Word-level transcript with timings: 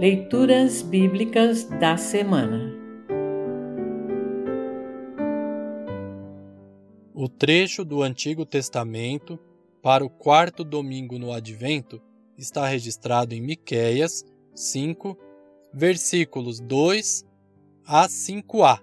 Leituras 0.00 0.82
Bíblicas 0.82 1.64
da 1.78 1.96
Semana 1.96 2.74
O 7.14 7.28
trecho 7.28 7.84
do 7.84 8.02
Antigo 8.02 8.44
Testamento 8.44 9.38
para 9.80 10.04
o 10.04 10.10
quarto 10.10 10.64
domingo 10.64 11.16
no 11.16 11.32
Advento 11.32 12.02
está 12.36 12.66
registrado 12.66 13.36
em 13.36 13.40
Miqueias 13.40 14.24
5, 14.52 15.16
versículos 15.72 16.58
2 16.58 17.24
a 17.86 18.08
5a. 18.08 18.80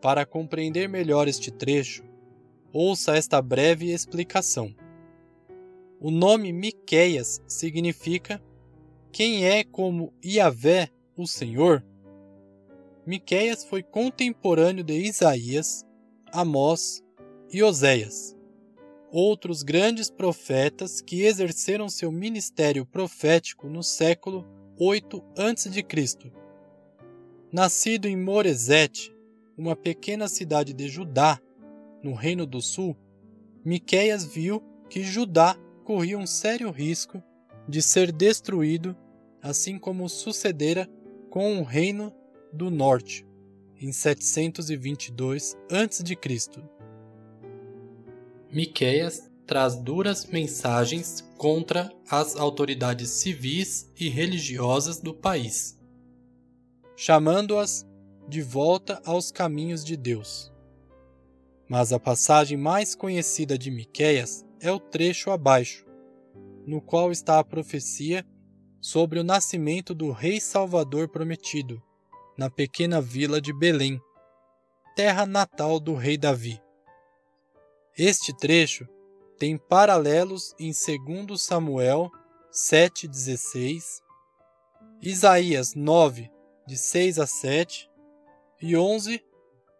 Para 0.00 0.26
compreender 0.26 0.88
melhor 0.88 1.28
este 1.28 1.52
trecho, 1.52 2.02
ouça 2.72 3.16
esta 3.16 3.40
breve 3.40 3.92
explicação. 3.92 4.74
O 6.00 6.10
nome 6.10 6.52
Miqueias 6.52 7.40
significa 7.46 8.42
quem 9.12 9.44
é 9.44 9.62
como 9.62 10.12
Iavé, 10.24 10.88
o 11.16 11.26
Senhor. 11.26 11.84
Miqueias 13.06 13.62
foi 13.62 13.82
contemporâneo 13.82 14.82
de 14.82 14.94
Isaías, 14.94 15.84
Amós 16.32 17.04
e 17.52 17.62
Oséias, 17.62 18.34
outros 19.10 19.62
grandes 19.62 20.10
profetas 20.10 21.02
que 21.02 21.22
exerceram 21.22 21.90
seu 21.90 22.10
ministério 22.10 22.86
profético 22.86 23.68
no 23.68 23.82
século 23.82 24.46
8 24.78 25.22
a.C. 25.36 26.32
Nascido 27.52 28.08
em 28.08 28.16
Moresete, 28.16 29.14
uma 29.58 29.76
pequena 29.76 30.26
cidade 30.26 30.72
de 30.72 30.88
Judá, 30.88 31.38
no 32.02 32.14
Reino 32.14 32.46
do 32.46 32.62
Sul, 32.62 32.96
Miqueias 33.64 34.24
viu 34.24 34.62
que 34.88 35.04
Judá 35.04 35.56
corria 35.84 36.18
um 36.18 36.26
sério 36.26 36.70
risco 36.70 37.22
de 37.68 37.80
ser 37.80 38.10
destruído, 38.10 38.96
assim 39.42 39.78
como 39.78 40.08
sucedera 40.08 40.88
com 41.28 41.58
o 41.58 41.64
reino 41.64 42.14
do 42.52 42.70
norte 42.70 43.26
em 43.80 43.90
722 43.92 45.56
a.C. 45.68 46.16
Miqueias 48.52 49.28
traz 49.44 49.74
duras 49.74 50.26
mensagens 50.26 51.20
contra 51.36 51.92
as 52.08 52.36
autoridades 52.36 53.10
civis 53.10 53.90
e 53.98 54.08
religiosas 54.08 55.00
do 55.00 55.12
país, 55.12 55.76
chamando-as 56.94 57.84
de 58.28 58.40
volta 58.40 59.02
aos 59.04 59.32
caminhos 59.32 59.84
de 59.84 59.96
Deus. 59.96 60.52
Mas 61.68 61.92
a 61.92 61.98
passagem 61.98 62.56
mais 62.56 62.94
conhecida 62.94 63.58
de 63.58 63.70
Miqueias 63.70 64.44
é 64.60 64.70
o 64.70 64.78
trecho 64.78 65.30
abaixo, 65.30 65.84
no 66.64 66.80
qual 66.80 67.10
está 67.10 67.40
a 67.40 67.44
profecia 67.44 68.24
sobre 68.82 69.18
o 69.18 69.24
nascimento 69.24 69.94
do 69.94 70.10
Rei 70.10 70.40
Salvador 70.40 71.08
prometido, 71.08 71.82
na 72.36 72.50
pequena 72.50 73.00
vila 73.00 73.40
de 73.40 73.52
Belém, 73.52 73.98
terra 74.94 75.24
natal 75.24 75.80
do 75.80 75.94
rei 75.94 76.18
Davi. 76.18 76.60
Este 77.96 78.36
trecho 78.36 78.86
tem 79.38 79.56
paralelos 79.56 80.54
em 80.58 80.72
2 80.72 81.40
Samuel 81.40 82.10
7,16, 82.52 84.02
Isaías 85.00 85.74
9, 85.74 86.30
de 86.66 86.76
6 86.76 87.18
a 87.20 87.26
7 87.26 87.88
e 88.60 88.76
11, 88.76 89.24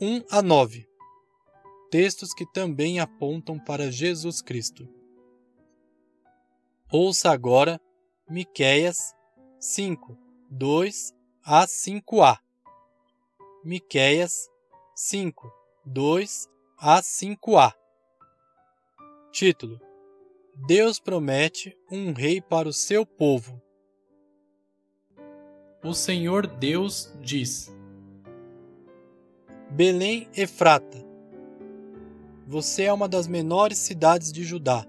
1 0.00 0.24
a 0.30 0.42
9 0.42 0.88
textos 1.90 2.34
que 2.34 2.46
também 2.46 3.00
apontam 3.00 3.58
para 3.58 3.90
Jesus 3.90 4.42
Cristo. 4.42 4.88
Ouça 6.90 7.30
agora 7.30 7.80
Miqueias 8.30 9.16
5, 9.58 10.14
2 10.50 11.14
a 11.42 11.66
5a. 11.66 12.38
Miqueias 13.64 14.50
5, 14.94 15.50
2 15.86 16.46
a 16.76 17.00
5a. 17.00 17.72
Título: 19.32 19.80
Deus 20.66 21.00
promete 21.00 21.74
um 21.90 22.12
rei 22.12 22.38
para 22.38 22.68
o 22.68 22.72
seu 22.72 23.06
povo. 23.06 23.62
O 25.82 25.94
Senhor 25.94 26.46
Deus 26.46 27.10
diz: 27.22 27.74
Belém 29.70 30.28
Efrata, 30.36 31.02
você 32.46 32.82
é 32.82 32.92
uma 32.92 33.08
das 33.08 33.26
menores 33.26 33.78
cidades 33.78 34.30
de 34.30 34.44
Judá. 34.44 34.86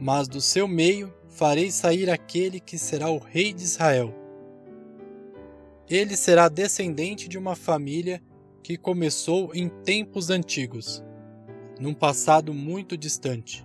Mas 0.00 0.26
do 0.26 0.40
seu 0.40 0.66
meio 0.66 1.16
farei 1.38 1.70
sair 1.70 2.10
aquele 2.10 2.58
que 2.58 2.76
será 2.76 3.08
o 3.08 3.18
rei 3.18 3.52
de 3.52 3.62
Israel. 3.62 4.12
Ele 5.88 6.16
será 6.16 6.48
descendente 6.48 7.28
de 7.28 7.38
uma 7.38 7.54
família 7.54 8.20
que 8.60 8.76
começou 8.76 9.54
em 9.54 9.68
tempos 9.68 10.30
antigos, 10.30 11.00
num 11.78 11.94
passado 11.94 12.52
muito 12.52 12.96
distante. 12.96 13.64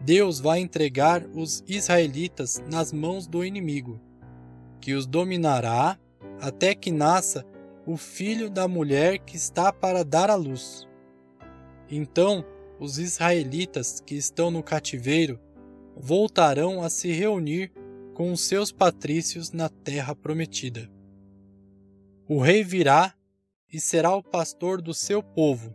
Deus 0.00 0.40
vai 0.40 0.60
entregar 0.60 1.22
os 1.34 1.62
israelitas 1.68 2.64
nas 2.66 2.94
mãos 2.94 3.26
do 3.26 3.44
inimigo, 3.44 4.00
que 4.80 4.94
os 4.94 5.06
dominará 5.06 5.98
até 6.40 6.74
que 6.74 6.90
nasça 6.90 7.44
o 7.86 7.98
filho 7.98 8.48
da 8.48 8.66
mulher 8.66 9.18
que 9.18 9.36
está 9.36 9.70
para 9.70 10.02
dar 10.02 10.30
à 10.30 10.34
luz. 10.34 10.88
Então 11.90 12.42
os 12.80 12.98
israelitas 12.98 14.00
que 14.00 14.14
estão 14.14 14.50
no 14.50 14.62
cativeiro 14.62 15.38
voltarão 15.96 16.82
a 16.82 16.90
se 16.90 17.10
reunir 17.10 17.72
com 18.12 18.30
os 18.30 18.42
seus 18.42 18.70
patrícios 18.70 19.50
na 19.50 19.68
terra 19.68 20.14
prometida. 20.14 20.90
O 22.28 22.38
rei 22.38 22.62
virá 22.62 23.14
e 23.72 23.80
será 23.80 24.14
o 24.14 24.22
pastor 24.22 24.82
do 24.82 24.92
seu 24.92 25.22
povo, 25.22 25.74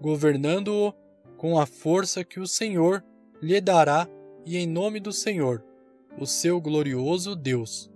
governando-o 0.00 0.92
com 1.36 1.58
a 1.58 1.66
força 1.66 2.22
que 2.24 2.38
o 2.38 2.46
Senhor 2.46 3.02
lhe 3.40 3.60
dará 3.60 4.08
e 4.44 4.56
em 4.56 4.66
nome 4.66 5.00
do 5.00 5.12
Senhor, 5.12 5.64
o 6.18 6.26
seu 6.26 6.60
glorioso 6.60 7.34
Deus. 7.34 7.90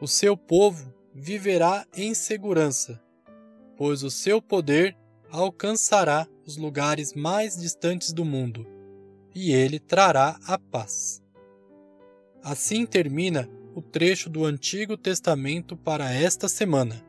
O 0.00 0.06
seu 0.06 0.36
povo 0.36 0.92
viverá 1.14 1.86
em 1.96 2.14
segurança, 2.14 3.02
pois 3.76 4.02
o 4.02 4.10
seu 4.10 4.40
poder 4.40 4.96
alcançará 5.30 6.26
os 6.46 6.56
lugares 6.56 7.14
mais 7.14 7.56
distantes 7.56 8.12
do 8.12 8.24
mundo, 8.24 8.66
e 9.36 9.52
ele 9.52 9.78
trará 9.78 10.38
a 10.48 10.58
paz. 10.58 11.22
Assim 12.42 12.86
termina 12.86 13.46
o 13.74 13.82
trecho 13.82 14.30
do 14.30 14.46
Antigo 14.46 14.96
Testamento 14.96 15.76
para 15.76 16.10
esta 16.10 16.48
semana. 16.48 17.04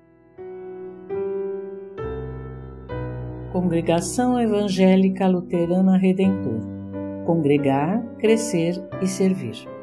Congregação 3.54 4.38
Evangélica 4.38 5.26
Luterana 5.26 5.98
Redentor 5.98 6.78
Congregar, 7.26 8.02
Crescer 8.20 8.76
e 9.02 9.08
Servir. 9.08 9.77